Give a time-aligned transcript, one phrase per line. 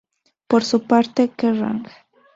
[0.47, 1.85] Por su parte, "Kerrang!